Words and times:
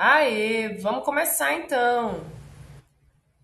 Aê, 0.00 0.78
vamos 0.80 1.04
começar 1.04 1.52
então. 1.54 2.22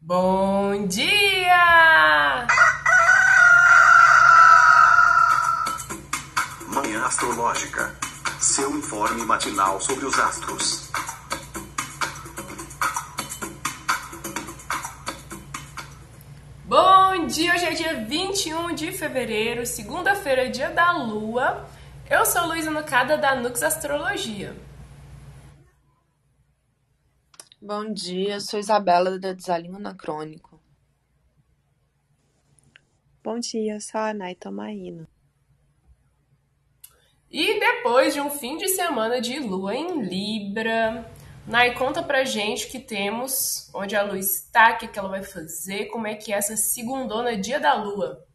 Bom 0.00 0.86
dia! 0.86 2.46
Manhã 6.68 7.06
Astrológica. 7.06 7.92
Seu 8.38 8.70
informe 8.70 9.24
matinal 9.24 9.80
sobre 9.80 10.06
os 10.06 10.16
astros. 10.16 10.92
Bom 16.64 17.26
dia, 17.26 17.52
hoje 17.52 17.64
é 17.64 17.70
dia 17.72 18.04
21 18.04 18.76
de 18.76 18.92
fevereiro, 18.92 19.66
segunda-feira, 19.66 20.48
dia 20.48 20.70
da 20.70 20.92
lua. 20.92 21.68
Eu 22.08 22.24
sou 22.24 22.46
Luísa 22.46 22.70
Nucada 22.70 23.18
da 23.18 23.34
Nux 23.34 23.60
Astrologia. 23.60 24.54
Bom 27.66 27.94
dia, 27.94 28.40
sou 28.40 28.60
Isabela 28.60 29.18
da 29.18 29.32
Desalinho 29.32 29.76
Anacrônico. 29.76 30.60
Bom 33.22 33.38
dia, 33.38 33.80
sou 33.80 34.02
a 34.02 34.12
Naita 34.12 34.50
Maína. 34.50 35.08
E 37.30 37.58
depois 37.58 38.12
de 38.12 38.20
um 38.20 38.28
fim 38.28 38.58
de 38.58 38.68
semana 38.68 39.18
de 39.18 39.40
lua 39.40 39.74
em 39.74 40.02
Libra, 40.02 41.10
Nai, 41.46 41.72
conta 41.72 42.02
pra 42.02 42.22
gente 42.22 42.66
o 42.66 42.70
que 42.70 42.78
temos, 42.78 43.70
onde 43.74 43.96
a 43.96 44.02
lua 44.02 44.18
está, 44.18 44.74
o 44.74 44.76
que, 44.76 44.86
que 44.86 44.98
ela 44.98 45.08
vai 45.08 45.22
fazer, 45.22 45.86
como 45.86 46.06
é 46.06 46.14
que 46.14 46.34
é 46.34 46.36
essa 46.36 46.58
segundona 46.58 47.34
dia 47.34 47.58
da 47.58 47.72
lua. 47.72 48.26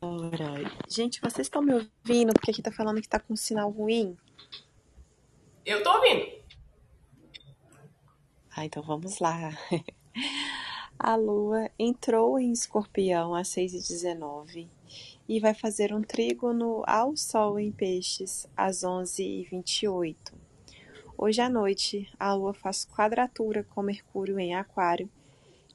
Ora, 0.00 0.64
gente, 0.88 1.20
vocês 1.20 1.46
estão 1.46 1.60
me 1.60 1.74
ouvindo? 1.74 2.32
Porque 2.32 2.52
aqui 2.52 2.62
tá 2.62 2.72
falando 2.72 3.02
que 3.02 3.08
tá 3.08 3.20
com 3.20 3.36
sinal 3.36 3.68
ruim. 3.68 4.16
Eu 5.66 5.82
tô 5.82 5.92
ouvindo. 5.92 6.24
Ah, 8.56 8.64
então 8.64 8.80
vamos 8.84 9.18
lá. 9.18 9.50
A 10.96 11.16
lua 11.16 11.68
entrou 11.76 12.38
em 12.38 12.52
escorpião 12.52 13.34
às 13.34 13.48
6h19 13.48 14.68
e 15.28 15.40
vai 15.40 15.52
fazer 15.54 15.92
um 15.92 16.02
trígono 16.02 16.84
ao 16.86 17.16
sol 17.16 17.58
em 17.58 17.72
peixes 17.72 18.48
às 18.56 18.82
11h28. 18.84 20.16
Hoje 21.18 21.40
à 21.40 21.50
noite, 21.50 22.08
a 22.16 22.32
lua 22.32 22.54
faz 22.54 22.86
quadratura 22.86 23.64
com 23.64 23.82
Mercúrio 23.82 24.38
em 24.38 24.54
aquário 24.54 25.10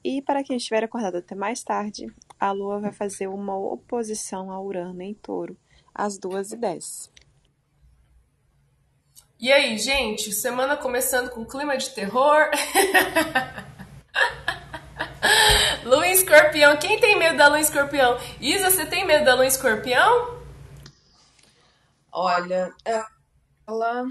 e 0.02 0.22
para 0.22 0.42
quem 0.42 0.56
estiver 0.56 0.82
acordado 0.82 1.18
até 1.18 1.34
mais 1.34 1.62
tarde, 1.62 2.06
a 2.40 2.50
lua 2.50 2.80
vai 2.80 2.92
fazer 2.92 3.28
uma 3.28 3.58
oposição 3.58 4.50
a 4.50 4.58
Urano 4.58 5.02
em 5.02 5.12
touro 5.12 5.54
às 5.94 6.18
2h10. 6.18 7.11
E 9.42 9.50
aí, 9.50 9.76
gente, 9.76 10.30
semana 10.30 10.76
começando 10.76 11.28
com 11.28 11.44
clima 11.44 11.76
de 11.76 11.90
terror. 11.90 12.48
lua 15.84 16.06
em 16.06 16.12
escorpião. 16.12 16.76
Quem 16.76 17.00
tem 17.00 17.18
medo 17.18 17.38
da 17.38 17.48
lua 17.48 17.58
em 17.58 17.62
escorpião? 17.62 18.16
Isa, 18.40 18.70
você 18.70 18.86
tem 18.86 19.04
medo 19.04 19.24
da 19.24 19.34
lua 19.34 19.44
em 19.44 19.48
escorpião? 19.48 20.40
Olha, 22.12 22.72
ela, 22.84 24.06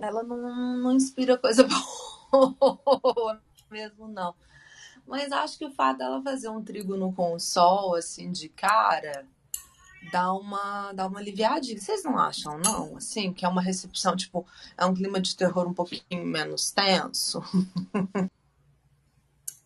ela 0.00 0.22
não, 0.22 0.78
não 0.78 0.92
inspira 0.94 1.36
coisa 1.36 1.68
boa 2.32 3.38
mesmo, 3.70 4.08
não. 4.08 4.34
Mas 5.06 5.30
acho 5.30 5.58
que 5.58 5.66
o 5.66 5.74
fato 5.74 5.98
dela 5.98 6.22
fazer 6.22 6.48
um 6.48 6.64
trígono 6.64 7.12
com 7.12 7.34
o 7.34 7.38
sol, 7.38 7.96
assim, 7.96 8.32
de 8.32 8.48
cara, 8.48 9.26
dá 10.10 10.32
uma, 10.32 10.92
dá 10.92 11.06
uma 11.06 11.18
aliviadinha. 11.20 11.78
Vocês 11.78 12.02
não 12.02 12.18
acham, 12.18 12.58
não? 12.58 12.96
Assim, 12.96 13.32
que 13.32 13.44
é 13.44 13.48
uma 13.48 13.62
recepção, 13.62 14.16
tipo, 14.16 14.46
é 14.76 14.84
um 14.84 14.94
clima 14.94 15.20
de 15.20 15.36
terror 15.36 15.66
um 15.66 15.74
pouquinho 15.74 16.24
menos 16.24 16.70
tenso? 16.70 17.42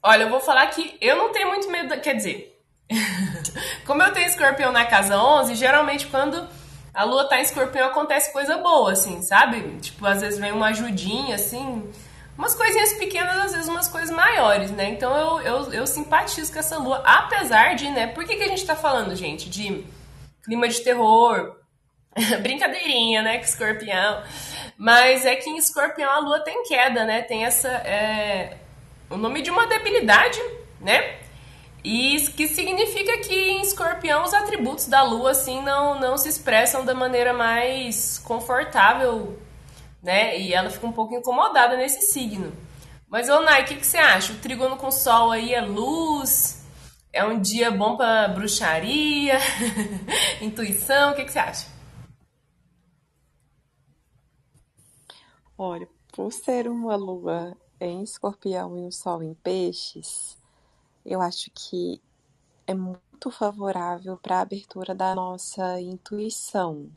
Olha, 0.03 0.25
eu 0.25 0.31
vou 0.31 0.41
falar 0.41 0.67
que 0.67 0.97
eu 1.01 1.17
não 1.17 1.33
tenho 1.33 1.49
muito 1.49 1.71
medo, 1.71 1.99
quer 2.01 2.15
dizer, 2.15 2.63
como 3.87 4.03
eu 4.03 4.13
tenho 4.13 4.27
escorpião 4.27 4.71
na 4.71 4.85
casa 4.85 5.19
11, 5.19 5.55
geralmente 5.55 6.07
quando 6.09 6.47
a 6.93 7.05
lua 7.05 7.27
tá 7.27 7.39
em 7.39 7.43
escorpião 7.43 7.89
acontece 7.89 8.31
coisa 8.33 8.59
boa, 8.59 8.93
assim, 8.93 9.23
sabe? 9.23 9.63
Tipo, 9.81 10.07
às 10.07 10.21
vezes 10.21 10.39
vem 10.39 10.53
uma 10.53 10.67
ajudinha, 10.67 11.37
assim, 11.37 11.91
umas 12.37 12.55
coisinhas 12.55 12.93
pequenas, 12.95 13.37
às 13.47 13.53
vezes 13.53 13.69
umas 13.69 13.89
coisas 13.89 14.11
maiores, 14.11 14.71
né? 14.71 14.91
Então 14.91 15.17
eu, 15.17 15.41
eu, 15.41 15.73
eu 15.73 15.87
simpatizo 15.87 16.53
com 16.53 16.59
essa 16.59 16.79
lua, 16.79 16.99
apesar 16.99 17.75
de, 17.75 17.91
né? 17.91 18.07
Por 18.07 18.25
que, 18.25 18.37
que 18.37 18.43
a 18.43 18.49
gente 18.49 18.67
tá 18.67 18.77
falando, 18.77 19.17
gente, 19.17 19.49
de 19.49 19.85
clima 20.45 20.69
de 20.69 20.81
terror, 20.81 21.57
brincadeirinha, 22.43 23.23
né, 23.23 23.39
com 23.39 23.45
escorpião. 23.45 24.23
Mas 24.77 25.25
é 25.25 25.37
que 25.37 25.49
em 25.49 25.57
escorpião 25.57 26.11
a 26.11 26.19
lua 26.19 26.41
tem 26.41 26.63
queda, 26.65 27.05
né? 27.05 27.23
Tem 27.23 27.45
essa. 27.45 27.69
É, 27.69 28.57
o 29.09 29.17
nome 29.17 29.41
de 29.43 29.51
uma 29.51 29.67
debilidade, 29.67 30.41
né? 30.81 31.19
E 31.85 32.19
que 32.35 32.49
significa 32.49 33.19
que 33.19 33.35
em 33.35 33.61
escorpião 33.61 34.25
os 34.25 34.33
atributos 34.33 34.87
da 34.87 35.03
lua, 35.03 35.33
assim, 35.33 35.63
não, 35.63 36.01
não 36.01 36.17
se 36.17 36.29
expressam 36.29 36.85
da 36.85 36.95
maneira 36.95 37.33
mais 37.33 38.19
confortável, 38.19 39.39
né? 40.03 40.39
E 40.39 40.55
ela 40.55 40.71
fica 40.71 40.87
um 40.87 40.93
pouco 40.93 41.15
incomodada 41.15 41.77
nesse 41.77 42.01
signo. 42.01 42.53
Mas, 43.09 43.29
ô 43.29 43.41
Nai, 43.41 43.63
o 43.63 43.65
que, 43.67 43.77
que 43.77 43.87
você 43.87 43.99
acha? 43.99 44.33
O 44.33 44.37
trígono 44.37 44.77
com 44.77 44.91
sol 44.91 45.31
aí 45.31 45.55
é 45.55 45.61
luz? 45.61 46.64
É 47.15 47.25
um 47.25 47.41
dia 47.41 47.71
bom 47.71 47.97
para 47.97 48.27
bruxaria, 48.27 49.39
intuição, 50.43 51.13
o 51.13 51.15
que, 51.15 51.25
que 51.25 51.31
você 51.31 51.39
acha? 51.39 51.69
Olha, 55.57 55.89
por 56.13 56.33
ser 56.33 56.67
uma 56.67 56.97
lua 56.97 57.57
em 57.79 58.03
escorpião 58.03 58.77
e 58.77 58.81
um 58.81 58.91
sol 58.91 59.23
em 59.23 59.33
peixes, 59.33 60.37
eu 61.07 61.21
acho 61.21 61.53
que 61.55 62.03
é 62.67 62.75
muito 62.75 63.31
favorável 63.31 64.17
para 64.17 64.39
a 64.39 64.41
abertura 64.41 64.93
da 64.93 65.15
nossa 65.15 65.81
intuição. 65.81 66.91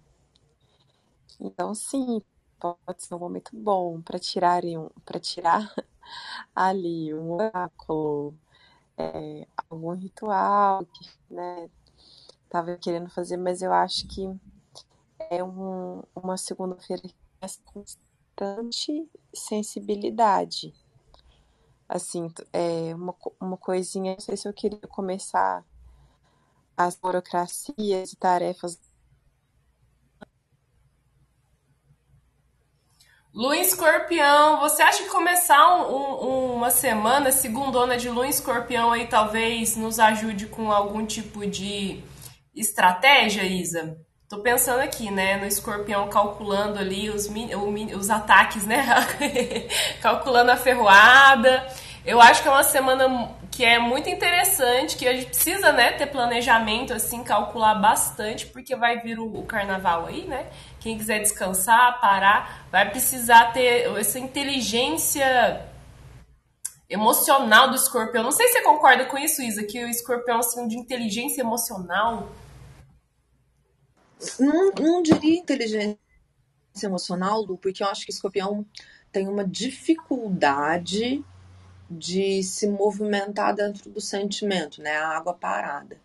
Então, 1.39 1.75
sim, 1.75 2.23
pode 2.59 3.03
ser 3.03 3.13
um 3.13 3.19
momento 3.19 3.51
bom 3.53 4.01
para 4.01 4.17
tirarem 4.17 4.79
um, 4.79 4.89
para 5.05 5.19
tirar 5.19 5.71
ali 6.55 7.13
um 7.13 7.33
oráculo, 7.33 8.33
é, 8.97 9.47
algum 9.69 9.93
ritual 9.93 10.85
que 10.85 11.09
né, 11.29 11.69
estava 12.43 12.75
querendo 12.77 13.09
fazer, 13.09 13.37
mas 13.37 13.61
eu 13.61 13.71
acho 13.71 14.07
que 14.07 14.27
é 15.29 15.43
um, 15.43 16.01
uma 16.15 16.37
segunda-feira 16.37 17.03
com 17.03 17.83
constante 18.37 19.09
sensibilidade. 19.33 20.73
Assim, 21.87 22.31
é 22.51 22.93
uma, 22.93 23.15
uma 23.39 23.57
coisinha, 23.57 24.13
não 24.13 24.19
sei 24.19 24.35
se 24.35 24.47
eu 24.47 24.53
queria 24.53 24.79
começar 24.89 25.63
as 26.75 26.95
burocracias 26.95 28.13
e 28.13 28.15
tarefas 28.17 28.79
Lua 33.37 33.55
em 33.55 33.61
escorpião, 33.61 34.59
você 34.61 34.81
acha 34.81 35.03
que 35.03 35.09
começar 35.09 35.85
um, 35.85 36.27
um, 36.27 36.55
uma 36.55 36.71
semana 36.71 37.31
segundona 37.31 37.95
de 37.95 38.09
lua 38.09 38.25
em 38.25 38.31
escorpião 38.31 38.91
aí 38.91 39.05
talvez 39.05 39.77
nos 39.77 39.99
ajude 39.99 40.47
com 40.47 40.71
algum 40.71 41.05
tipo 41.05 41.45
de 41.45 42.01
estratégia, 42.55 43.43
Isa? 43.43 43.95
Tô 44.27 44.39
pensando 44.39 44.79
aqui, 44.79 45.11
né, 45.11 45.37
no 45.37 45.45
escorpião 45.45 46.09
calculando 46.09 46.79
ali 46.79 47.11
os, 47.11 47.29
os 47.95 48.09
ataques, 48.09 48.65
né? 48.65 48.83
calculando 50.01 50.51
a 50.51 50.57
ferroada. 50.57 51.63
Eu 52.03 52.19
acho 52.19 52.41
que 52.41 52.47
é 52.47 52.51
uma 52.51 52.63
semana 52.63 53.35
que 53.57 53.65
é 53.65 53.79
muito 53.79 54.07
interessante, 54.07 54.95
que 54.95 55.07
a 55.07 55.13
gente 55.13 55.29
precisa, 55.29 55.73
né, 55.73 55.91
ter 55.93 56.05
planejamento, 56.05 56.93
assim, 56.93 57.23
calcular 57.23 57.73
bastante, 57.73 58.45
porque 58.45 58.75
vai 58.75 59.01
vir 59.01 59.17
o, 59.17 59.39
o 59.39 59.43
carnaval 59.47 60.05
aí, 60.05 60.27
né? 60.27 60.47
Quem 60.79 60.95
quiser 60.95 61.23
descansar, 61.23 61.99
parar, 61.99 62.67
vai 62.71 62.87
precisar 62.87 63.51
ter 63.53 63.89
essa 63.97 64.19
inteligência 64.19 65.65
emocional 66.87 67.67
do 67.71 67.75
escorpião. 67.75 68.23
Não 68.23 68.31
sei 68.31 68.45
se 68.45 68.53
você 68.53 68.61
concorda 68.61 69.05
com 69.05 69.17
isso, 69.17 69.41
Isa, 69.41 69.63
que 69.63 69.83
o 69.83 69.89
escorpião 69.89 70.37
é 70.37 70.39
assim, 70.41 70.67
de 70.67 70.77
inteligência 70.77 71.41
emocional. 71.41 72.29
Não, 74.39 74.71
não 74.73 75.01
diria 75.01 75.35
inteligência 75.35 75.97
emocional, 76.83 77.41
Lu, 77.41 77.57
porque 77.57 77.81
eu 77.81 77.87
acho 77.87 78.05
que 78.05 78.11
escorpião 78.11 78.63
tem 79.11 79.27
uma 79.27 79.43
dificuldade 79.43 81.25
de 81.89 82.43
se 82.43 82.67
movimentar 82.67 83.55
dentro 83.55 83.89
do 83.89 84.01
sentimento, 84.01 84.81
né? 84.81 84.91
A 84.97 85.17
água 85.17 85.33
parada. 85.33 85.97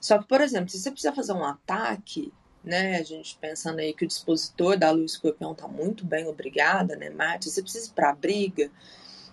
Só 0.00 0.18
que, 0.18 0.28
por 0.28 0.40
exemplo, 0.40 0.68
se 0.68 0.78
você 0.78 0.90
precisa 0.90 1.14
fazer 1.14 1.32
um 1.32 1.44
ataque, 1.44 2.32
né? 2.62 2.98
A 2.98 3.02
gente 3.02 3.38
pensando 3.40 3.78
aí 3.78 3.92
que 3.92 4.04
o 4.04 4.08
dispositor 4.08 4.76
da 4.76 4.90
luz 4.90 5.12
escorpião 5.12 5.52
está 5.52 5.66
muito 5.66 6.04
bem, 6.04 6.26
obrigada, 6.26 6.96
né, 6.96 7.10
Mate? 7.10 7.50
Você 7.50 7.62
precisa 7.62 7.90
para 7.94 8.10
a 8.10 8.14
briga, 8.14 8.70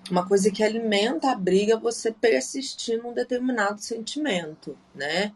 uma 0.09 0.27
coisa 0.27 0.51
que 0.51 0.63
alimenta 0.63 1.31
a 1.31 1.35
briga 1.35 1.73
é 1.73 1.77
você 1.77 2.11
persistir 2.11 3.01
num 3.01 3.13
determinado 3.13 3.81
sentimento, 3.81 4.77
né? 4.95 5.33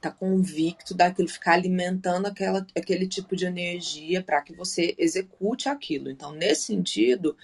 tá 0.00 0.10
convicto 0.10 0.94
daquilo, 0.94 1.28
ficar 1.28 1.54
alimentando 1.54 2.26
aquela, 2.26 2.64
aquele 2.76 3.06
tipo 3.08 3.34
de 3.34 3.46
energia 3.46 4.22
para 4.22 4.40
que 4.42 4.52
você 4.52 4.94
execute 4.98 5.68
aquilo. 5.68 6.10
Então, 6.10 6.32
nesse 6.32 6.66
sentido, 6.66 7.36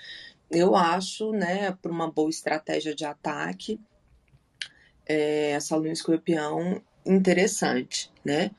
eu 0.52 0.76
acho, 0.76 1.32
né, 1.32 1.72
para 1.80 1.90
uma 1.90 2.10
boa 2.10 2.28
estratégia 2.28 2.94
de 2.94 3.04
ataque, 3.04 3.80
é, 5.06 5.52
essa 5.52 5.74
lua 5.76 5.88
escorpião 5.88 6.80
interessante, 7.04 8.10
né? 8.24 8.50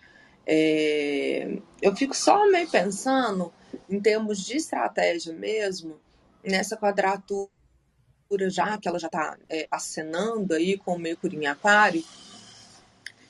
É, 0.45 1.57
eu 1.81 1.95
fico 1.95 2.15
só 2.15 2.49
meio 2.49 2.69
pensando 2.69 3.53
em 3.89 3.99
termos 3.99 4.43
de 4.45 4.57
estratégia 4.57 5.33
mesmo, 5.33 5.99
nessa 6.43 6.75
quadratura 6.75 7.49
já, 8.49 8.77
que 8.77 8.87
ela 8.87 8.99
já 8.99 9.07
está 9.07 9.37
é, 9.49 9.67
acenando 9.71 10.53
aí 10.53 10.77
com 10.77 10.95
o 10.95 10.99
Mercúrio 10.99 11.41
em 11.41 11.45
Aquário, 11.45 12.03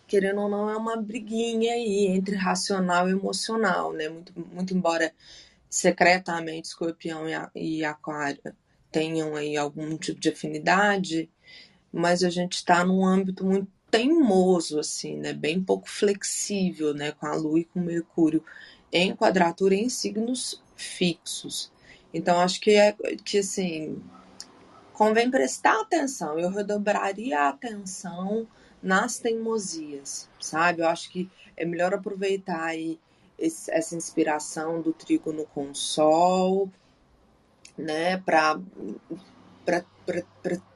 querendo 0.07 0.41
ou 0.41 0.49
não, 0.49 0.69
é 0.69 0.77
uma 0.77 0.95
briguinha 0.95 1.73
aí 1.73 2.07
entre 2.07 2.35
racional 2.35 3.09
e 3.09 3.11
emocional, 3.11 3.91
né? 3.91 4.09
Muito, 4.09 4.33
muito 4.53 4.73
embora 4.73 5.13
secretamente 5.73 6.67
Escorpião 6.67 7.23
e 7.55 7.83
Aquário 7.83 8.39
tenham 8.91 9.35
aí 9.35 9.57
algum 9.57 9.97
tipo 9.97 10.19
de 10.19 10.29
afinidade, 10.29 11.27
mas 11.91 12.23
a 12.23 12.29
gente 12.29 12.53
está 12.53 12.85
num 12.85 13.03
âmbito 13.03 13.43
muito 13.43 13.67
teimoso, 13.89 14.79
assim, 14.79 15.17
né? 15.17 15.33
Bem 15.33 15.63
pouco 15.63 15.89
flexível, 15.89 16.93
né? 16.93 17.11
Com 17.13 17.25
a 17.25 17.33
Lua 17.33 17.61
e 17.61 17.65
com 17.65 17.79
o 17.79 17.83
Mercúrio 17.83 18.43
em 18.91 19.15
quadratura 19.15 19.73
em 19.73 19.89
signos 19.89 20.61
fixos. 20.75 21.71
Então, 22.13 22.39
acho 22.39 22.61
que 22.61 22.75
é 22.75 22.95
que 23.25 23.39
assim 23.39 23.99
convém 24.93 25.31
prestar 25.31 25.81
atenção. 25.81 26.37
Eu 26.37 26.51
redobraria 26.51 27.39
a 27.39 27.49
atenção 27.49 28.47
nas 28.79 29.17
teimosias, 29.17 30.29
sabe? 30.39 30.83
Eu 30.83 30.87
acho 30.87 31.09
que 31.09 31.27
é 31.57 31.65
melhor 31.65 31.95
aproveitar 31.95 32.63
aí 32.63 32.99
esse, 33.37 33.71
essa 33.71 33.95
inspiração 33.95 34.81
do 34.81 34.93
trígono 34.93 35.45
com 35.53 35.71
o 35.71 35.75
sol, 35.75 36.69
né, 37.77 38.17
para 38.17 38.59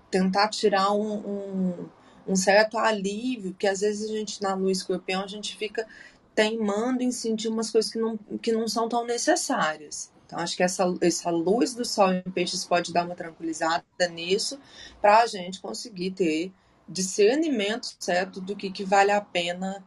tentar 0.10 0.50
tirar 0.50 0.92
um, 0.92 1.14
um, 1.14 1.90
um, 2.28 2.36
certo 2.36 2.78
alívio, 2.78 3.52
porque 3.52 3.68
às 3.68 3.82
vezes 3.82 4.10
a 4.10 4.14
gente 4.14 4.42
na 4.42 4.56
lua 4.56 4.72
escorpião 4.72 5.24
a 5.24 5.28
gente 5.28 5.56
fica 5.56 5.88
teimando 6.34 7.04
em 7.04 7.12
sentir 7.12 7.48
umas 7.48 7.70
coisas 7.70 7.92
que 7.92 8.00
não, 8.00 8.18
que 8.42 8.52
não 8.52 8.68
são 8.68 8.88
tão 8.88 9.06
necessárias. 9.06 10.12
Então, 10.26 10.40
acho 10.40 10.58
que 10.58 10.64
essa, 10.64 10.84
essa 11.00 11.30
luz 11.30 11.74
do 11.74 11.86
sol 11.86 12.12
em 12.12 12.22
peixes 12.22 12.66
pode 12.66 12.92
dar 12.92 13.06
uma 13.06 13.16
tranquilizada 13.16 13.86
nisso, 14.12 14.60
para 15.02 15.22
a 15.22 15.28
gente 15.28 15.62
conseguir 15.62 16.12
ter 16.12 16.52
discernimento 16.88 17.96
certo 18.00 18.42
do 18.42 18.56
que, 18.56 18.70
que 18.70 18.84
vale 18.84 19.12
a 19.12 19.22
pena 19.22 19.84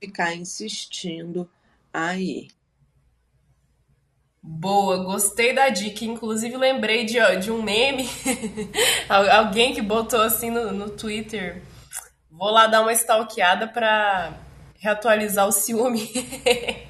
ficar 0.00 0.34
insistindo 0.34 1.48
aí. 1.92 2.48
Boa, 4.42 5.04
gostei 5.04 5.54
da 5.54 5.68
dica. 5.68 6.04
Inclusive, 6.04 6.56
lembrei 6.56 7.04
de, 7.04 7.18
de 7.36 7.50
um 7.50 7.62
meme. 7.62 8.08
Alguém 9.08 9.72
que 9.72 9.80
botou 9.80 10.20
assim 10.20 10.50
no, 10.50 10.72
no 10.72 10.90
Twitter. 10.90 11.62
Vou 12.30 12.50
lá 12.50 12.66
dar 12.66 12.82
uma 12.82 12.92
stalkeada 12.92 13.68
pra 13.68 14.32
reatualizar 14.80 15.46
o 15.46 15.52
ciúme. 15.52 16.10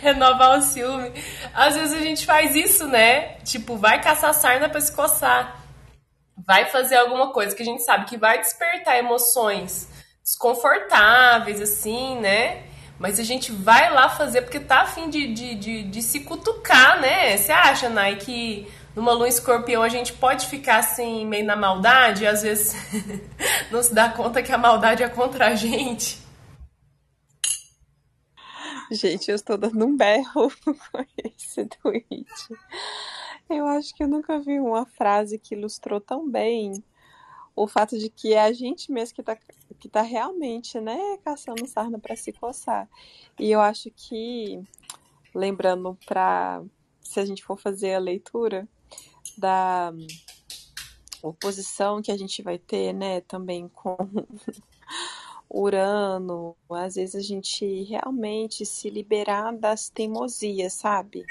renovar 0.00 0.58
o 0.58 0.62
ciúme. 0.62 1.12
Às 1.52 1.76
vezes 1.76 1.98
a 1.98 2.02
gente 2.02 2.24
faz 2.24 2.54
isso, 2.54 2.86
né? 2.86 3.34
Tipo, 3.44 3.76
vai 3.76 4.00
caçar 4.00 4.32
sarna 4.32 4.68
pra 4.68 4.80
se 4.80 4.94
coçar. 4.94 5.60
Vai 6.46 6.66
fazer 6.66 6.96
alguma 6.96 7.32
coisa 7.32 7.54
que 7.54 7.62
a 7.62 7.66
gente 7.66 7.84
sabe 7.84 8.06
que 8.06 8.16
vai 8.16 8.38
despertar 8.38 8.96
emoções 8.96 9.88
desconfortáveis, 10.24 11.60
assim, 11.60 12.18
né? 12.20 12.69
Mas 13.00 13.18
a 13.18 13.22
gente 13.22 13.50
vai 13.50 13.90
lá 13.90 14.10
fazer 14.10 14.42
porque 14.42 14.60
tá 14.60 14.82
afim 14.82 15.08
de, 15.08 15.32
de, 15.32 15.54
de, 15.54 15.82
de 15.84 16.02
se 16.02 16.20
cutucar, 16.20 17.00
né? 17.00 17.34
Você 17.34 17.50
acha, 17.50 17.88
Nai, 17.88 18.16
que 18.16 18.70
numa 18.94 19.12
lua 19.14 19.26
escorpião 19.26 19.82
a 19.82 19.88
gente 19.88 20.12
pode 20.12 20.46
ficar 20.46 20.80
assim, 20.80 21.24
meio 21.26 21.46
na 21.46 21.56
maldade 21.56 22.24
e 22.24 22.26
às 22.26 22.42
vezes 22.42 22.74
não 23.72 23.82
se 23.82 23.94
dá 23.94 24.10
conta 24.10 24.42
que 24.42 24.52
a 24.52 24.58
maldade 24.58 25.02
é 25.02 25.08
contra 25.08 25.46
a 25.46 25.54
gente? 25.54 26.20
Gente, 28.92 29.30
eu 29.30 29.34
estou 29.34 29.56
dando 29.56 29.82
um 29.82 29.96
berro 29.96 30.52
com 30.62 31.04
esse 31.24 31.64
tweet. 31.82 32.26
Eu 33.48 33.66
acho 33.66 33.94
que 33.94 34.04
eu 34.04 34.08
nunca 34.08 34.38
vi 34.38 34.60
uma 34.60 34.84
frase 34.84 35.38
que 35.38 35.54
ilustrou 35.54 36.02
tão 36.02 36.28
bem 36.28 36.84
o 37.56 37.66
fato 37.66 37.98
de 37.98 38.10
que 38.10 38.34
é 38.34 38.42
a 38.42 38.52
gente 38.52 38.92
mesmo 38.92 39.14
que 39.14 39.22
está 39.22 39.38
que 39.80 39.88
tá 39.88 40.02
realmente, 40.02 40.78
né, 40.78 41.18
caçando 41.24 41.66
sarna 41.66 41.98
para 41.98 42.14
se 42.14 42.32
coçar. 42.32 42.88
E 43.38 43.50
eu 43.50 43.60
acho 43.60 43.90
que, 43.90 44.62
lembrando 45.34 45.98
para 46.06 46.62
se 47.00 47.18
a 47.18 47.24
gente 47.24 47.42
for 47.42 47.58
fazer 47.58 47.94
a 47.94 47.98
leitura 47.98 48.68
da 49.36 49.92
oposição 51.22 52.02
que 52.02 52.12
a 52.12 52.16
gente 52.16 52.42
vai 52.42 52.58
ter, 52.58 52.92
né, 52.92 53.22
também 53.22 53.68
com 53.68 53.96
Urano, 55.48 56.54
às 56.70 56.94
vezes 56.94 57.14
a 57.16 57.20
gente 57.20 57.82
realmente 57.84 58.64
se 58.64 58.88
liberar 58.90 59.52
das 59.56 59.88
teimosias, 59.88 60.74
sabe? 60.74 61.24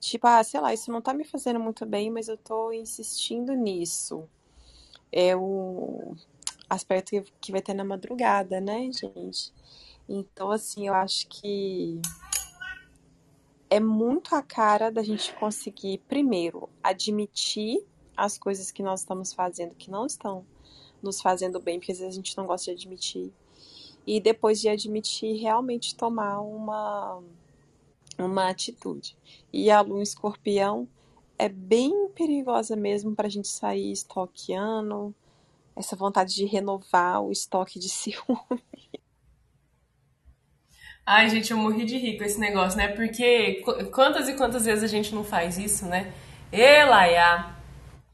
Tipo, 0.00 0.26
ah, 0.28 0.42
sei 0.42 0.60
lá, 0.60 0.72
isso 0.72 0.90
não 0.90 1.02
tá 1.02 1.12
me 1.12 1.24
fazendo 1.24 1.58
muito 1.58 1.84
bem, 1.84 2.10
mas 2.10 2.28
eu 2.28 2.36
tô 2.36 2.72
insistindo 2.72 3.52
nisso. 3.54 4.28
É 5.12 5.36
o 5.36 6.14
aspecto 6.68 7.22
que 7.40 7.52
vai 7.52 7.62
ter 7.62 7.74
na 7.74 7.84
madrugada, 7.84 8.60
né, 8.60 8.90
gente? 8.92 9.52
Então, 10.08 10.50
assim, 10.50 10.86
eu 10.86 10.94
acho 10.94 11.26
que 11.28 12.00
é 13.68 13.80
muito 13.80 14.34
a 14.34 14.42
cara 14.42 14.90
da 14.90 15.02
gente 15.02 15.34
conseguir, 15.34 15.98
primeiro, 16.08 16.68
admitir 16.82 17.84
as 18.16 18.38
coisas 18.38 18.70
que 18.70 18.82
nós 18.82 19.00
estamos 19.00 19.32
fazendo 19.32 19.74
que 19.74 19.90
não 19.90 20.06
estão 20.06 20.46
nos 21.02 21.20
fazendo 21.20 21.60
bem, 21.60 21.78
porque 21.78 21.92
às 21.92 21.98
vezes 21.98 22.14
a 22.14 22.16
gente 22.16 22.36
não 22.36 22.46
gosta 22.46 22.66
de 22.66 22.78
admitir. 22.78 23.32
E 24.06 24.20
depois 24.20 24.60
de 24.60 24.68
admitir, 24.68 25.36
realmente 25.36 25.94
tomar 25.94 26.40
uma, 26.40 27.22
uma 28.18 28.48
atitude. 28.48 29.16
E 29.52 29.70
a 29.70 29.80
lua 29.80 30.02
escorpião 30.02 30.88
é 31.38 31.48
bem 31.48 32.08
perigosa 32.14 32.76
mesmo 32.76 33.14
para 33.14 33.26
a 33.26 33.30
gente 33.30 33.48
sair 33.48 33.92
estoqueando, 33.92 35.14
essa 35.76 35.94
vontade 35.94 36.34
de 36.34 36.46
renovar 36.46 37.20
o 37.22 37.30
estoque 37.30 37.78
de 37.78 37.88
ciúme. 37.88 38.64
Ai, 41.04 41.30
gente, 41.30 41.52
eu 41.52 41.56
morri 41.56 41.84
de 41.84 41.98
rir 41.98 42.18
com 42.18 42.24
esse 42.24 42.40
negócio, 42.40 42.76
né? 42.76 42.88
Porque 42.88 43.62
quantas 43.92 44.28
e 44.28 44.34
quantas 44.34 44.64
vezes 44.64 44.82
a 44.82 44.88
gente 44.88 45.14
não 45.14 45.22
faz 45.22 45.56
isso, 45.56 45.86
né? 45.86 46.12
Elaiá, 46.50 47.54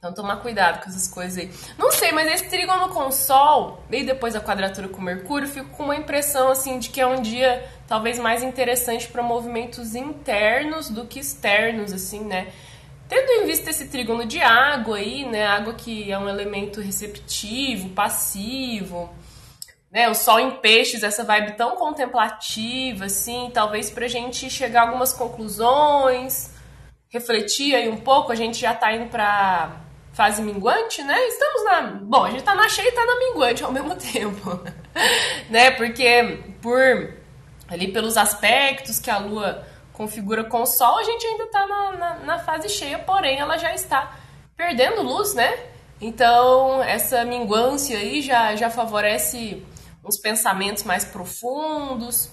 então 0.03 0.13
tomar 0.13 0.39
cuidado 0.39 0.83
com 0.83 0.91
essas 0.91 1.07
coisas 1.07 1.39
aí. 1.39 1.51
Não 1.79 1.93
sei, 1.93 2.11
mas 2.11 2.27
esse 2.31 2.51
trígono 2.51 2.89
com 2.89 3.07
o 3.07 3.13
Sol 3.13 3.83
e 3.91 4.03
depois 4.03 4.35
a 4.35 4.41
quadratura 4.41 4.89
com 4.89 5.01
Mercúrio, 5.01 5.49
fico 5.49 5.71
com 5.71 5.85
uma 5.85 5.95
impressão 5.97 6.51
assim 6.51 6.79
de 6.79 6.91
que 6.91 7.01
é 7.01 7.07
um 7.07 7.23
dia 7.23 7.67
talvez 7.87 8.19
mais 8.19 8.43
interessante 8.43 9.07
para 9.07 9.23
movimentos 9.23 9.95
internos 9.95 10.91
do 10.91 11.07
que 11.07 11.21
externos, 11.21 11.93
assim, 11.93 12.25
né? 12.25 12.53
Tendo 13.09 13.31
em 13.31 13.47
vista 13.47 13.71
esse 13.71 13.89
trígono 13.89 14.25
de 14.25 14.41
água 14.41 14.97
aí, 14.97 15.25
né? 15.27 15.47
Água 15.47 15.75
que 15.75 16.11
é 16.11 16.19
um 16.19 16.29
elemento 16.29 16.81
receptivo, 16.81 17.91
passivo, 17.91 19.13
né? 19.91 20.09
O 20.09 20.15
Sol 20.15 20.41
em 20.41 20.53
peixes, 20.53 21.03
essa 21.03 21.23
vibe 21.23 21.53
tão 21.53 21.77
contemplativa, 21.77 23.05
assim, 23.05 23.51
talvez 23.53 23.91
pra 23.91 24.09
gente 24.09 24.49
chegar 24.49 24.81
a 24.81 24.87
algumas 24.87 25.13
conclusões, 25.13 26.51
refletir 27.11 27.75
aí 27.75 27.91
um 27.91 27.99
pouco, 27.99 28.33
a 28.33 28.35
gente 28.35 28.59
já 28.59 28.73
tá 28.73 28.93
indo 28.95 29.11
pra 29.11 29.83
fase 30.13 30.41
minguante, 30.41 31.03
né? 31.03 31.19
Estamos 31.29 31.65
na. 31.65 31.83
Bom, 32.03 32.25
a 32.25 32.31
gente 32.31 32.43
tá 32.43 32.55
na 32.55 32.69
cheia 32.69 32.89
e 32.89 32.93
tá 32.93 33.05
na 33.05 33.19
minguante 33.19 33.63
ao 33.63 33.73
mesmo 33.73 33.95
tempo, 34.13 34.61
né? 35.51 35.71
Porque 35.73 36.39
por 36.63 37.15
ali 37.69 37.93
pelos 37.93 38.17
aspectos 38.17 38.99
que 38.99 39.11
a 39.11 39.19
Lua 39.19 39.67
configura 40.03 40.43
com 40.43 40.63
o 40.63 40.67
Sol, 40.67 40.99
a 40.99 41.05
gente 41.05 41.25
ainda 41.25 41.47
tá 41.47 41.65
na, 41.65 41.93
na, 41.93 42.15
na 42.17 42.39
fase 42.41 42.69
cheia, 42.69 42.99
porém 42.99 43.39
ela 43.39 43.57
já 43.57 43.73
está 43.73 44.19
perdendo 44.57 45.01
luz, 45.01 45.33
né? 45.33 45.57
Então, 46.01 46.83
essa 46.83 47.25
minguância 47.25 47.97
aí 47.97 48.21
já, 48.21 48.57
já 48.57 48.69
favorece 48.69 49.63
uns 50.05 50.19
pensamentos 50.19 50.83
mais 50.83 51.05
profundos. 51.05 52.29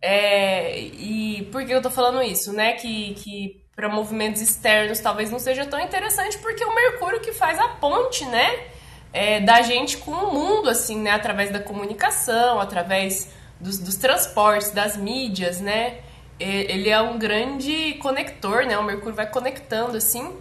É, 0.00 0.78
e 0.80 1.46
por 1.52 1.66
que 1.66 1.72
eu 1.72 1.82
tô 1.82 1.90
falando 1.90 2.22
isso, 2.22 2.50
né? 2.50 2.72
Que, 2.72 3.12
que 3.14 3.62
para 3.76 3.90
movimentos 3.90 4.40
externos 4.40 4.98
talvez 4.98 5.30
não 5.30 5.38
seja 5.38 5.66
tão 5.66 5.78
interessante, 5.78 6.38
porque 6.38 6.64
o 6.64 6.74
Mercúrio 6.74 7.20
que 7.20 7.32
faz 7.32 7.58
a 7.58 7.68
ponte, 7.68 8.24
né? 8.24 8.68
É, 9.12 9.40
da 9.40 9.60
gente 9.60 9.98
com 9.98 10.12
o 10.12 10.32
mundo, 10.32 10.70
assim, 10.70 10.98
né? 10.98 11.10
Através 11.10 11.52
da 11.52 11.60
comunicação, 11.60 12.58
através 12.58 13.28
dos, 13.60 13.78
dos 13.78 13.96
transportes, 13.96 14.70
das 14.70 14.96
mídias, 14.96 15.60
né? 15.60 15.98
Ele 16.38 16.90
é 16.90 17.00
um 17.00 17.18
grande 17.18 17.94
conector, 17.94 18.66
né? 18.66 18.76
O 18.78 18.82
Mercúrio 18.82 19.14
vai 19.14 19.30
conectando, 19.30 19.96
assim. 19.96 20.36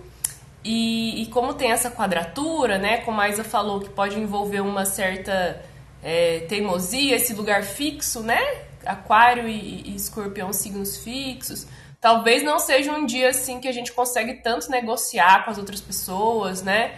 E, 0.64 1.24
e 1.24 1.26
como 1.28 1.54
tem 1.54 1.72
essa 1.72 1.90
quadratura, 1.90 2.78
né? 2.78 2.98
Como 2.98 3.20
a 3.20 3.30
Isa 3.30 3.44
falou, 3.44 3.80
que 3.80 3.90
pode 3.90 4.20
envolver 4.20 4.62
uma 4.62 4.86
certa 4.86 5.64
é, 6.04 6.40
teimosia, 6.42 7.16
esse 7.16 7.34
lugar 7.34 7.64
fixo, 7.64 8.22
né? 8.22 8.40
Aquário 8.86 9.48
e, 9.48 9.90
e 9.90 9.96
escorpião 9.96 10.52
signos 10.52 10.98
fixos. 10.98 11.68
Talvez 12.00 12.42
não 12.44 12.58
seja 12.58 12.92
um 12.92 13.06
dia 13.06 13.30
assim 13.30 13.60
que 13.60 13.68
a 13.68 13.72
gente 13.72 13.92
consegue 13.92 14.36
tanto 14.36 14.72
negociar 14.72 15.46
com 15.46 15.52
as 15.52 15.58
outras 15.58 15.82
pessoas, 15.82 16.64
né? 16.64 16.96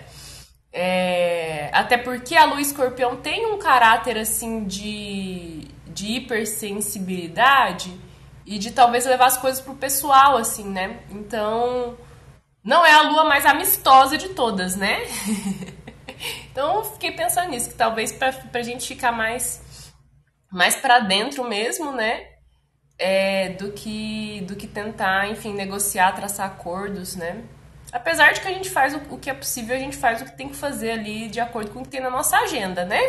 É, 0.72 1.70
até 1.72 1.98
porque 1.98 2.36
a 2.36 2.46
lua 2.46 2.62
escorpião 2.62 3.18
tem 3.18 3.46
um 3.46 3.60
caráter 3.60 4.18
assim 4.18 4.64
de, 4.64 5.68
de 5.88 6.14
hipersensibilidade 6.14 7.94
e 8.46 8.60
de 8.60 8.72
talvez 8.72 9.06
levar 9.06 9.28
as 9.28 9.38
coisas 9.38 9.62
pro 9.62 9.76
pessoal, 9.76 10.38
assim, 10.38 10.66
né? 10.66 11.00
Então, 11.10 11.98
não 12.64 12.86
é 12.86 12.94
a 12.94 13.04
lua 13.04 13.26
mais 13.26 13.46
amistosa 13.46 14.18
de 14.18 14.30
todas, 14.30 14.76
né? 14.76 15.02
então, 16.52 16.78
eu 16.78 16.84
fiquei 16.84 17.12
pensando 17.12 17.50
nisso, 17.50 17.70
que 17.70 17.76
talvez 17.76 18.12
pra, 18.12 18.32
pra 18.32 18.62
gente 18.62 18.88
ficar 18.88 19.12
mais, 19.12 19.92
mais 20.52 20.76
para 20.76 21.00
dentro 21.00 21.44
mesmo, 21.44 21.92
né? 21.92 22.34
é, 22.98 23.50
do 23.50 23.72
que 23.72 24.42
do 24.48 24.56
que 24.56 24.68
tentar, 24.68 25.28
enfim, 25.30 25.54
negociar, 25.54 26.14
traçar 26.14 26.48
acordos, 26.48 27.16
né? 27.16 27.44
Apesar 27.92 28.34
de 28.34 28.42
que 28.42 28.48
a 28.48 28.54
gente 28.54 28.70
faz 28.70 28.94
o, 28.94 28.98
o, 29.14 29.20
que 29.20 29.30
é 29.30 29.34
possível, 29.34 29.76
a 29.76 29.80
gente 29.80 29.98
faz 29.98 30.22
o 30.22 30.26
que 30.26 30.36
tem 30.36 30.50
que 30.50 30.56
fazer 30.56 30.92
ali 30.92 31.28
de 31.28 31.40
acordo 31.40 31.72
com 31.72 31.82
o 31.82 31.84
que 31.84 31.90
tem 31.90 32.02
na 32.02 32.10
nossa 32.10 32.38
agenda, 32.38 32.86
né? 32.86 33.00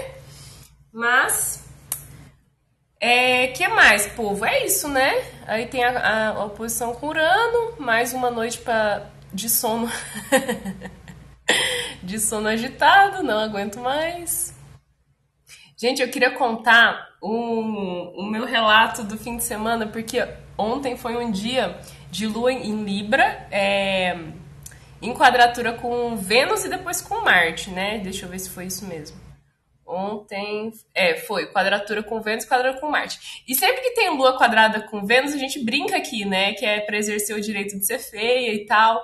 Mas 0.92 1.63
é, 3.04 3.48
que 3.48 3.68
mais, 3.68 4.06
povo? 4.06 4.46
É 4.46 4.64
isso, 4.64 4.88
né? 4.88 5.22
Aí 5.46 5.66
tem 5.66 5.84
a, 5.84 6.30
a, 6.30 6.44
oposição 6.46 6.94
com 6.94 7.08
Urano, 7.08 7.74
mais 7.78 8.14
uma 8.14 8.30
noite 8.30 8.56
pra, 8.56 9.10
de 9.30 9.50
sono 9.50 9.90
de 12.02 12.18
sono 12.18 12.48
agitado, 12.48 13.22
não 13.22 13.38
aguento 13.38 13.78
mais. 13.78 14.54
Gente, 15.76 16.00
eu 16.00 16.08
queria 16.08 16.30
contar 16.30 17.10
o, 17.20 18.22
o 18.22 18.24
meu 18.24 18.46
relato 18.46 19.04
do 19.04 19.18
fim 19.18 19.36
de 19.36 19.44
semana, 19.44 19.86
porque 19.86 20.26
ontem 20.56 20.96
foi 20.96 21.14
um 21.14 21.30
dia 21.30 21.78
de 22.10 22.26
lua 22.26 22.54
em 22.54 22.84
Libra, 22.84 23.46
é, 23.50 24.16
em 25.02 25.12
quadratura 25.12 25.74
com 25.74 26.16
Vênus 26.16 26.64
e 26.64 26.70
depois 26.70 27.02
com 27.02 27.20
Marte, 27.20 27.68
né? 27.68 27.98
Deixa 27.98 28.24
eu 28.24 28.30
ver 28.30 28.38
se 28.38 28.48
foi 28.48 28.64
isso 28.64 28.86
mesmo. 28.86 29.23
Ontem, 29.86 30.72
é, 30.94 31.14
foi 31.14 31.46
quadratura 31.46 32.02
com 32.02 32.20
Vênus, 32.20 32.46
quadratura 32.46 32.80
com 32.80 32.90
Marte. 32.90 33.42
E 33.46 33.54
sempre 33.54 33.82
que 33.82 33.90
tem 33.90 34.16
lua 34.16 34.36
quadrada 34.38 34.80
com 34.82 35.04
Vênus, 35.04 35.34
a 35.34 35.38
gente 35.38 35.62
brinca 35.62 35.96
aqui, 35.96 36.24
né? 36.24 36.54
Que 36.54 36.64
é 36.64 36.80
para 36.80 36.96
exercer 36.96 37.36
o 37.36 37.40
direito 37.40 37.78
de 37.78 37.86
ser 37.86 37.98
feia 37.98 38.54
e 38.54 38.64
tal. 38.64 39.02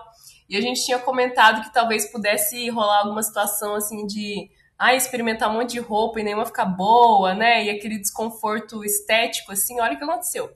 E 0.48 0.56
a 0.56 0.60
gente 0.60 0.84
tinha 0.84 0.98
comentado 0.98 1.62
que 1.62 1.72
talvez 1.72 2.10
pudesse 2.10 2.68
rolar 2.70 3.00
alguma 3.00 3.22
situação 3.22 3.74
assim 3.74 4.06
de 4.06 4.50
ah, 4.78 4.94
experimentar 4.94 5.50
um 5.50 5.58
monte 5.58 5.72
de 5.72 5.78
roupa 5.78 6.18
e 6.18 6.24
nenhuma 6.24 6.46
ficar 6.46 6.64
boa, 6.64 7.34
né? 7.34 7.64
E 7.66 7.70
aquele 7.70 7.98
desconforto 7.98 8.82
estético, 8.82 9.52
assim, 9.52 9.78
olha 9.78 9.92
o 9.92 9.98
que 9.98 10.04
aconteceu. 10.04 10.50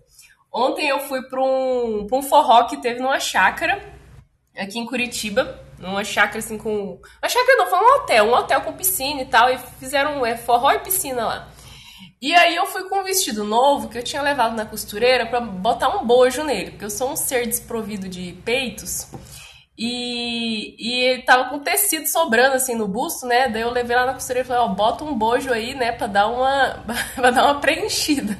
Ontem 0.50 0.88
eu 0.88 1.00
fui 1.00 1.20
para 1.28 1.42
um, 1.42 2.06
pra 2.06 2.16
um 2.16 2.22
forró 2.22 2.64
que 2.64 2.80
teve 2.80 3.00
numa 3.00 3.20
chácara, 3.20 3.78
aqui 4.56 4.78
em 4.78 4.86
Curitiba, 4.86 5.60
numa 5.78 6.04
chácara 6.04 6.38
assim 6.38 6.58
com. 6.58 7.00
Uma 7.22 7.28
chácara 7.28 7.56
não, 7.56 7.66
foi 7.66 7.78
um 7.78 7.94
hotel, 7.96 8.24
um 8.26 8.34
hotel 8.34 8.60
com 8.62 8.72
piscina 8.72 9.22
e 9.22 9.26
tal, 9.26 9.50
e 9.50 9.58
fizeram 9.78 10.24
é, 10.24 10.36
forró 10.36 10.70
e 10.72 10.78
piscina 10.78 11.26
lá. 11.26 11.48
E 12.20 12.34
aí 12.34 12.56
eu 12.56 12.64
fui 12.66 12.88
com 12.88 13.00
um 13.00 13.04
vestido 13.04 13.44
novo 13.44 13.88
que 13.88 13.98
eu 13.98 14.02
tinha 14.02 14.22
levado 14.22 14.56
na 14.56 14.64
costureira 14.64 15.26
para 15.26 15.40
botar 15.40 15.88
um 15.90 16.06
bojo 16.06 16.42
nele, 16.42 16.70
porque 16.70 16.86
eu 16.86 16.90
sou 16.90 17.12
um 17.12 17.16
ser 17.16 17.46
desprovido 17.46 18.08
de 18.08 18.32
peitos. 18.44 19.08
E, 19.76 20.76
e 20.78 21.00
ele 21.04 21.22
tava 21.22 21.50
com 21.50 21.58
tecido 21.58 22.06
sobrando 22.06 22.54
assim 22.54 22.76
no 22.76 22.86
busto, 22.86 23.26
né? 23.26 23.48
Daí 23.48 23.62
eu 23.62 23.70
levei 23.70 23.96
lá 23.96 24.06
na 24.06 24.14
costureira 24.14 24.46
e 24.46 24.48
falei, 24.48 24.62
ó, 24.62 24.68
bota 24.68 25.04
um 25.04 25.18
bojo 25.18 25.52
aí, 25.52 25.74
né, 25.74 25.92
pra 25.92 26.06
dar 26.06 26.28
uma, 26.28 26.84
pra 27.14 27.30
dar 27.30 27.44
uma 27.44 27.60
preenchida. 27.60 28.38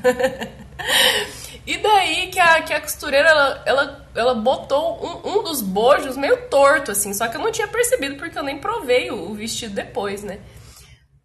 E 1.66 1.78
daí 1.78 2.28
que 2.28 2.38
a, 2.38 2.62
que 2.62 2.72
a 2.72 2.80
costureira, 2.80 3.28
ela, 3.28 3.62
ela, 3.64 4.06
ela 4.14 4.34
botou 4.34 5.02
um, 5.04 5.38
um 5.38 5.42
dos 5.42 5.62
bojos 5.62 6.16
meio 6.16 6.48
torto, 6.48 6.90
assim, 6.90 7.12
só 7.12 7.26
que 7.28 7.36
eu 7.36 7.40
não 7.40 7.50
tinha 7.50 7.68
percebido 7.68 8.16
porque 8.16 8.38
eu 8.38 8.42
nem 8.42 8.58
provei 8.58 9.10
o, 9.10 9.30
o 9.30 9.34
vestido 9.34 9.74
depois, 9.74 10.22
né? 10.22 10.40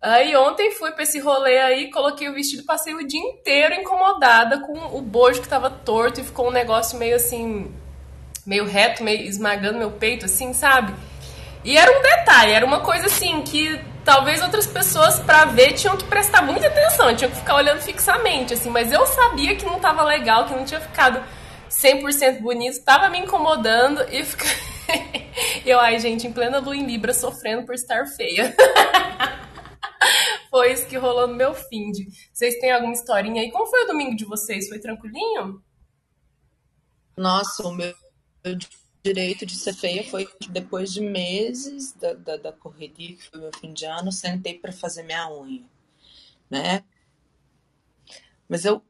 Aí 0.01 0.33
ontem 0.37 0.71
fui 0.71 0.91
pra 0.91 1.03
esse 1.03 1.19
rolê 1.19 1.57
aí, 1.57 1.91
coloquei 1.91 2.29
o 2.29 2.33
vestido, 2.33 2.63
passei 2.63 2.93
o 2.93 3.05
dia 3.05 3.19
inteiro 3.19 3.75
incomodada 3.75 4.59
com 4.59 4.97
o 4.97 5.01
bojo 5.01 5.41
que 5.41 5.49
tava 5.49 5.69
torto 5.69 6.21
e 6.21 6.23
ficou 6.23 6.47
um 6.47 6.51
negócio 6.51 6.97
meio 6.97 7.17
assim 7.17 7.69
meio 8.45 8.65
reto, 8.65 9.03
meio 9.03 9.21
esmagando 9.21 9.77
meu 9.77 9.91
peito, 9.91 10.25
assim, 10.25 10.53
sabe? 10.53 10.93
E 11.63 11.77
era 11.77 11.91
um 11.91 12.01
detalhe, 12.01 12.51
era 12.53 12.65
uma 12.65 12.79
coisa 12.79 13.05
assim 13.05 13.41
que 13.41 13.79
talvez 14.03 14.41
outras 14.41 14.65
pessoas 14.67 15.19
para 15.19 15.45
ver 15.45 15.73
tinham 15.73 15.97
que 15.97 16.05
prestar 16.05 16.41
muita 16.41 16.67
atenção, 16.67 17.15
tinham 17.15 17.31
que 17.31 17.37
ficar 17.37 17.55
olhando 17.55 17.81
fixamente, 17.81 18.53
assim, 18.53 18.69
mas 18.69 18.91
eu 18.91 19.05
sabia 19.05 19.55
que 19.55 19.65
não 19.65 19.79
tava 19.79 20.03
legal, 20.03 20.45
que 20.45 20.53
não 20.53 20.65
tinha 20.65 20.79
ficado 20.79 21.23
100% 21.69 22.41
bonito, 22.41 22.83
tava 22.83 23.09
me 23.09 23.19
incomodando 23.19 24.01
e 24.11 24.23
fica... 24.23 24.45
eu, 25.65 25.79
ai, 25.79 25.99
gente, 25.99 26.27
em 26.27 26.33
plena 26.33 26.59
lua 26.59 26.75
em 26.75 26.85
Libra, 26.85 27.13
sofrendo 27.13 27.65
por 27.65 27.75
estar 27.75 28.05
feia. 28.07 28.55
foi 30.49 30.73
isso 30.73 30.87
que 30.87 30.97
rolou 30.97 31.27
no 31.27 31.35
meu 31.35 31.53
fim. 31.53 31.91
De... 31.91 32.07
Vocês 32.33 32.55
têm 32.59 32.71
alguma 32.71 32.93
historinha 32.93 33.41
aí? 33.41 33.51
Como 33.51 33.67
foi 33.67 33.83
o 33.83 33.87
domingo 33.87 34.15
de 34.15 34.25
vocês? 34.25 34.67
Foi 34.67 34.79
tranquilinho? 34.79 35.61
Nossa, 37.15 37.67
o 37.67 37.71
meu 37.71 37.93
direito 39.03 39.45
de 39.45 39.55
ser 39.55 39.73
feia 39.73 40.03
foi 40.03 40.27
depois 40.49 40.91
de 40.91 41.01
meses 41.01 41.93
da, 41.93 42.13
da, 42.13 42.37
da 42.37 42.51
correria, 42.51 43.15
que 43.15 43.23
foi 43.23 43.39
meu 43.39 43.51
fim 43.59 43.73
de 43.73 43.85
ano, 43.85 44.11
sentei 44.11 44.57
para 44.57 44.71
fazer 44.71 45.03
minha 45.03 45.29
unha, 45.31 45.63
né? 46.49 46.83
Mas 48.47 48.65
eu, 48.65 48.81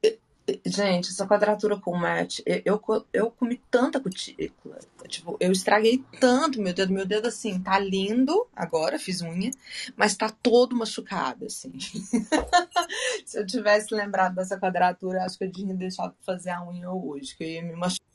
gente, 0.65 1.09
essa 1.09 1.27
quadratura 1.27 1.77
com 1.77 1.95
mate, 1.95 2.41
eu, 2.45 2.81
eu, 2.87 3.07
eu 3.13 3.31
comi 3.31 3.61
tanta 3.69 3.99
cutícula, 3.99 4.79
tipo, 5.07 5.37
eu 5.39 5.51
estraguei 5.51 6.03
tanto 6.19 6.61
meu 6.61 6.73
dedo, 6.73 6.93
meu 6.93 7.05
dedo 7.05 7.27
assim, 7.27 7.61
tá 7.61 7.77
lindo, 7.77 8.47
agora 8.55 8.97
fiz 8.97 9.21
unha, 9.21 9.51
mas 9.95 10.15
tá 10.15 10.29
todo 10.29 10.75
machucado, 10.75 11.45
assim. 11.45 11.73
Se 13.25 13.39
eu 13.39 13.45
tivesse 13.45 13.93
lembrado 13.93 14.35
dessa 14.35 14.57
quadratura, 14.57 15.23
acho 15.23 15.37
que 15.37 15.43
eu 15.43 15.51
tinha 15.51 15.73
deixado 15.75 16.13
pra 16.13 16.35
fazer 16.35 16.51
a 16.51 16.67
unha 16.67 16.89
hoje, 16.89 17.35
que 17.35 17.43
eu 17.43 17.47
ia 17.47 17.63
me 17.63 17.75
machucar 17.75 18.08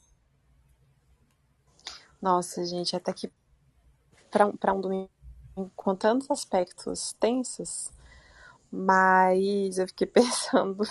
nossa, 2.25 2.65
gente, 2.65 2.97
até 2.97 3.13
que 3.13 3.31
para 4.31 4.73
um 4.73 4.81
domingo 4.81 5.11
com 5.77 5.95
tantos 5.95 6.31
aspectos 6.31 7.13
tensos, 7.21 7.93
mas 8.73 9.77
eu 9.77 9.87
fiquei 9.87 10.07
pensando 10.09 10.85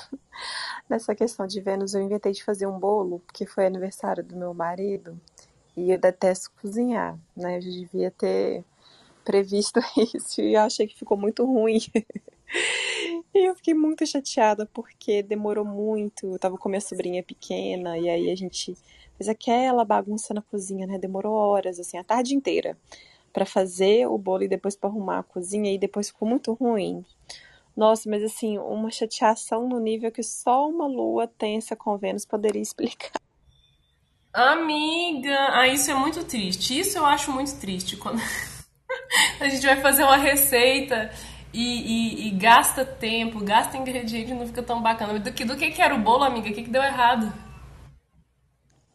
nessa 0.88 1.16
questão 1.16 1.48
de 1.48 1.60
Vênus. 1.60 1.96
Eu 1.96 2.04
inventei 2.04 2.34
de 2.34 2.44
fazer 2.44 2.68
um 2.68 2.78
bolo, 2.78 3.20
porque 3.22 3.48
foi 3.48 3.66
aniversário 3.66 4.24
do 4.24 4.36
meu 4.36 4.54
marido, 4.54 5.20
e 5.76 5.90
eu 5.90 5.98
detesto 5.98 6.52
cozinhar, 6.62 7.18
né? 7.36 7.58
Eu 7.58 7.62
devia 7.62 8.12
ter 8.12 8.64
previsto 9.26 9.80
isso 10.14 10.40
e 10.40 10.54
eu 10.54 10.62
achei 10.62 10.86
que 10.86 11.00
ficou 11.00 11.18
muito 11.18 11.44
ruim. 11.46 11.80
e 13.34 13.50
eu 13.50 13.56
fiquei 13.56 13.74
muito 13.74 14.06
chateada 14.06 14.68
porque 14.72 15.24
demorou 15.24 15.66
muito. 15.66 16.28
Eu 16.28 16.38
tava 16.38 16.60
com 16.60 16.70
minha 16.70 16.80
sobrinha 16.80 17.24
pequena 17.24 17.98
e 17.98 18.08
aí 18.08 18.30
a 18.30 18.36
gente 18.36 18.78
Aquela 19.28 19.86
bagunça 19.86 20.34
na 20.34 20.42
cozinha, 20.42 20.88
né? 20.88 20.98
Demorou 20.98 21.34
horas, 21.34 21.80
assim, 21.80 21.98
a 21.98 22.04
tarde 22.04 22.36
inteira 22.36 22.78
para 23.34 23.46
fazer 23.46 24.08
o 24.08 24.18
bolo 24.18 24.44
e 24.44 24.48
depois 24.48 24.76
para 24.76 24.90
arrumar 24.90 25.20
a 25.20 25.24
cozinha 25.24 25.74
e 25.74 25.78
depois 25.78 26.10
ficou 26.10 26.28
muito 26.28 26.54
ruim. 26.54 27.04
Nossa, 27.76 28.08
mas 28.08 28.24
assim, 28.24 28.60
uma 28.60 28.92
chateação 28.92 29.68
no 29.68 29.80
nível 29.80 30.12
que 30.12 30.22
só 30.22 30.70
uma 30.70 30.86
lua 30.86 31.28
tensa 31.28 31.76
com 31.76 31.98
Vênus 31.98 32.24
poderia 32.24 32.62
explicar. 32.62 33.20
Amiga, 34.32 35.36
ah, 35.52 35.68
isso 35.68 35.92
é 35.92 35.94
muito 35.94 36.24
triste. 36.24 36.80
Isso 36.80 36.98
eu 36.98 37.06
acho 37.06 37.32
muito 37.32 37.56
triste. 37.60 37.98
Quando 37.98 38.22
a 39.42 39.50
gente 39.50 39.66
vai 39.66 39.82
fazer 39.82 40.04
uma 40.04 40.18
receita 40.18 41.12
e, 41.52 41.62
e, 41.62 42.28
e, 42.28 42.32
gasta 42.32 42.84
tempo, 42.84 43.44
gasta 43.44 43.78
ingrediente 43.78 44.34
não 44.34 44.48
fica 44.48 44.64
tão 44.64 44.82
bacana. 44.82 45.20
Do 45.20 45.32
que, 45.32 45.46
do 45.46 45.56
que, 45.56 45.70
que 45.70 45.82
era 45.82 45.94
o 45.94 46.00
bolo, 46.00 46.24
amiga? 46.24 46.50
O 46.50 46.54
que, 46.54 46.64
que 46.64 46.70
deu 46.70 46.82
errado? 46.82 47.32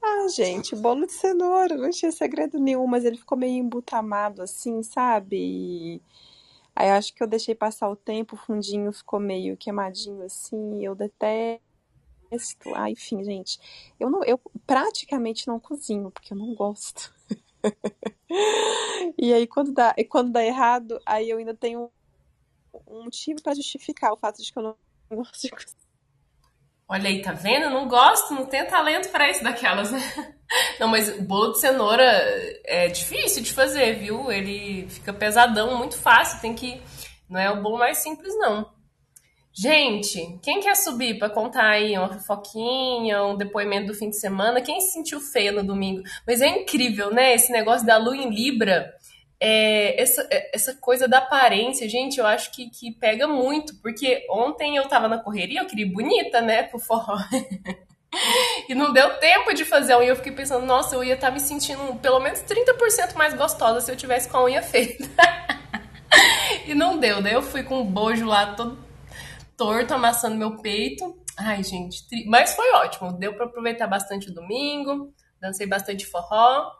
Ah, 0.02 0.28
gente, 0.28 0.76
bolo 0.76 1.06
de 1.06 1.12
cenoura, 1.12 1.76
não 1.76 1.90
tinha 1.90 2.12
segredo 2.12 2.58
nenhum, 2.58 2.86
mas 2.86 3.04
ele 3.04 3.16
ficou 3.16 3.36
meio 3.36 3.58
embutamado 3.58 4.42
assim, 4.42 4.82
sabe? 4.82 5.36
E 5.36 6.02
aí 6.74 6.88
eu 6.88 6.94
acho 6.94 7.14
que 7.14 7.22
eu 7.22 7.26
deixei 7.26 7.54
passar 7.54 7.88
o 7.90 7.96
tempo, 7.96 8.34
o 8.36 8.38
fundinho 8.38 8.92
ficou 8.92 9.20
meio 9.20 9.56
queimadinho 9.56 10.22
assim, 10.24 10.84
eu 10.84 10.94
detesto. 10.94 11.62
Ah, 12.74 12.90
enfim, 12.90 13.24
gente, 13.24 13.58
eu 13.98 14.10
não, 14.10 14.22
eu 14.24 14.38
praticamente 14.66 15.48
não 15.48 15.58
cozinho, 15.60 16.10
porque 16.10 16.32
eu 16.32 16.38
não 16.38 16.54
gosto. 16.54 17.14
e 19.18 19.32
aí 19.32 19.46
quando 19.46 19.72
dá, 19.72 19.94
quando 20.08 20.32
dá 20.32 20.44
errado, 20.44 21.00
aí 21.06 21.30
eu 21.30 21.38
ainda 21.38 21.54
tenho 21.54 21.90
um 22.86 23.04
motivo 23.04 23.42
para 23.42 23.54
justificar 23.54 24.12
o 24.12 24.16
fato 24.16 24.42
de 24.42 24.52
que 24.52 24.58
eu 24.58 24.62
não 24.62 24.76
gosto 25.10 25.42
de 25.42 25.50
cozinhar. 25.50 25.87
Olha 26.90 27.10
aí, 27.10 27.20
tá 27.20 27.32
vendo? 27.32 27.68
Não 27.68 27.86
gosto, 27.86 28.32
não 28.32 28.46
tenho 28.46 28.66
talento 28.66 29.10
para 29.10 29.30
isso 29.30 29.44
daquelas, 29.44 29.92
né? 29.92 30.00
Não, 30.80 30.88
mas 30.88 31.20
bolo 31.20 31.52
de 31.52 31.60
cenoura 31.60 32.02
é 32.64 32.88
difícil 32.88 33.42
de 33.42 33.52
fazer, 33.52 33.98
viu? 33.98 34.32
Ele 34.32 34.88
fica 34.88 35.12
pesadão, 35.12 35.76
muito 35.76 35.98
fácil, 35.98 36.40
tem 36.40 36.54
que. 36.54 36.80
Não 37.28 37.38
é 37.38 37.50
o 37.50 37.60
bolo 37.60 37.76
mais 37.76 37.98
simples, 37.98 38.34
não. 38.38 38.66
Gente, 39.52 40.38
quem 40.40 40.60
quer 40.60 40.76
subir 40.76 41.18
para 41.18 41.28
contar 41.28 41.68
aí 41.68 41.98
uma 41.98 42.08
fofoquinha, 42.08 43.24
um 43.24 43.36
depoimento 43.36 43.88
do 43.88 43.94
fim 43.94 44.08
de 44.08 44.18
semana? 44.18 44.62
Quem 44.62 44.80
se 44.80 44.92
sentiu 44.92 45.20
feio 45.20 45.52
no 45.52 45.62
domingo? 45.62 46.00
Mas 46.26 46.40
é 46.40 46.46
incrível, 46.46 47.12
né? 47.12 47.34
Esse 47.34 47.52
negócio 47.52 47.86
da 47.86 47.98
lua 47.98 48.16
em 48.16 48.30
Libra. 48.30 48.94
É, 49.40 50.00
essa, 50.00 50.26
é, 50.30 50.50
essa 50.54 50.74
coisa 50.74 51.06
da 51.06 51.18
aparência, 51.18 51.88
gente, 51.88 52.18
eu 52.18 52.26
acho 52.26 52.50
que, 52.50 52.68
que 52.70 52.92
pega 52.92 53.26
muito, 53.26 53.74
porque 53.80 54.26
ontem 54.30 54.76
eu 54.76 54.88
tava 54.88 55.08
na 55.08 55.18
correria, 55.18 55.60
eu 55.60 55.66
queria 55.66 55.86
ir 55.86 55.92
bonita, 55.92 56.40
né, 56.40 56.64
pro 56.64 56.78
forró. 56.78 57.16
e 58.68 58.74
não 58.74 58.92
deu 58.92 59.18
tempo 59.18 59.52
de 59.54 59.64
fazer 59.64 59.92
a 59.92 59.98
unha. 59.98 60.08
Eu 60.08 60.16
fiquei 60.16 60.32
pensando, 60.32 60.66
nossa, 60.66 60.94
eu 60.94 61.04
ia 61.04 61.14
estar 61.14 61.28
tá 61.28 61.32
me 61.32 61.40
sentindo 61.40 61.94
pelo 61.96 62.20
menos 62.20 62.40
30% 62.40 63.14
mais 63.14 63.34
gostosa 63.34 63.80
se 63.80 63.90
eu 63.90 63.96
tivesse 63.96 64.28
com 64.28 64.38
a 64.38 64.44
unha 64.44 64.62
feita. 64.62 65.08
e 66.66 66.74
não 66.74 66.98
deu, 66.98 67.22
daí 67.22 67.34
eu 67.34 67.42
fui 67.42 67.62
com 67.62 67.80
um 67.80 67.84
bojo 67.84 68.26
lá 68.26 68.54
todo 68.54 68.88
torto, 69.56 69.92
amassando 69.92 70.36
meu 70.36 70.56
peito. 70.56 71.18
Ai, 71.36 71.62
gente, 71.62 72.08
tri... 72.08 72.24
mas 72.26 72.54
foi 72.54 72.70
ótimo. 72.72 73.12
Deu 73.12 73.34
para 73.34 73.46
aproveitar 73.46 73.86
bastante 73.86 74.30
o 74.30 74.34
domingo, 74.34 75.12
dancei 75.40 75.66
bastante 75.66 76.06
forró. 76.06 76.70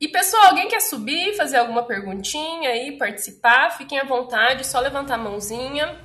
E 0.00 0.08
pessoal, 0.08 0.46
alguém 0.46 0.66
quer 0.66 0.80
subir, 0.80 1.36
fazer 1.36 1.58
alguma 1.58 1.84
perguntinha 1.84 2.70
aí, 2.70 2.96
participar? 2.96 3.76
Fiquem 3.76 3.98
à 3.98 4.04
vontade, 4.04 4.66
só 4.66 4.80
levantar 4.80 5.16
a 5.16 5.18
mãozinha. 5.18 6.00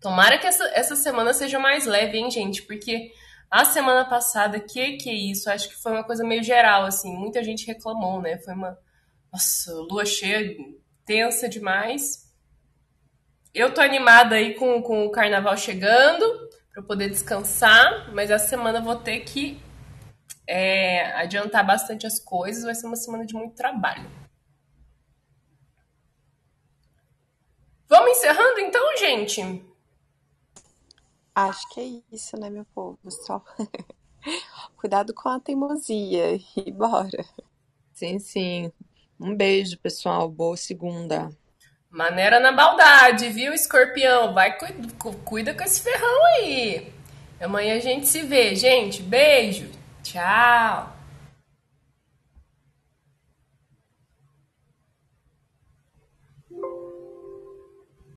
Tomara 0.00 0.38
que 0.38 0.46
essa, 0.46 0.64
essa 0.74 0.96
semana 0.96 1.34
seja 1.34 1.58
mais 1.58 1.84
leve, 1.84 2.16
hein, 2.16 2.30
gente? 2.30 2.62
Porque 2.62 3.12
a 3.50 3.66
semana 3.66 4.06
passada, 4.06 4.58
que 4.58 4.96
que 4.96 5.10
é 5.10 5.14
isso? 5.14 5.50
Acho 5.50 5.68
que 5.68 5.76
foi 5.76 5.92
uma 5.92 6.04
coisa 6.04 6.24
meio 6.24 6.42
geral, 6.42 6.84
assim. 6.84 7.14
Muita 7.14 7.44
gente 7.44 7.66
reclamou, 7.66 8.22
né? 8.22 8.38
Foi 8.38 8.54
uma. 8.54 8.78
Nossa, 9.30 9.70
lua 9.90 10.06
cheia, 10.06 10.56
tensa 11.04 11.50
demais. 11.50 12.32
Eu 13.52 13.74
tô 13.74 13.82
animada 13.82 14.36
aí 14.36 14.54
com, 14.54 14.80
com 14.80 15.04
o 15.04 15.10
carnaval 15.10 15.56
chegando, 15.56 16.48
para 16.72 16.82
poder 16.82 17.10
descansar, 17.10 18.10
mas 18.14 18.30
essa 18.30 18.48
semana 18.48 18.80
vou 18.80 18.96
ter 18.96 19.20
que 19.20 19.60
é, 20.48 21.12
adiantar 21.12 21.64
bastante 21.64 22.06
as 22.06 22.18
coisas, 22.18 22.64
vai 22.64 22.74
ser 22.74 22.86
uma 22.86 22.96
semana 22.96 23.26
de 23.26 23.34
muito 23.34 23.54
trabalho. 23.54 24.10
Vamos 27.86 28.12
encerrando 28.12 28.58
então, 28.60 28.96
gente? 28.96 29.64
Acho 31.34 31.68
que 31.68 31.80
é 31.80 32.14
isso, 32.14 32.36
né, 32.38 32.48
meu 32.48 32.64
povo? 32.74 32.98
Só 33.10 33.44
cuidado 34.76 35.12
com 35.12 35.28
a 35.28 35.38
teimosia 35.38 36.40
e 36.56 36.72
bora. 36.72 37.24
Sim, 37.92 38.18
sim. 38.18 38.72
Um 39.20 39.36
beijo, 39.36 39.78
pessoal. 39.78 40.28
Boa 40.30 40.56
segunda. 40.56 41.30
Maneira 41.90 42.40
na 42.40 42.52
maldade, 42.52 43.28
viu, 43.30 43.52
escorpião? 43.52 44.32
Vai, 44.32 44.56
cuida 45.24 45.54
com 45.54 45.64
esse 45.64 45.82
ferrão 45.82 46.24
aí. 46.36 46.92
Amanhã 47.40 47.76
a 47.76 47.80
gente 47.80 48.06
se 48.06 48.22
vê, 48.22 48.54
gente. 48.54 49.02
Beijo. 49.02 49.77
Tchau! 50.08 50.97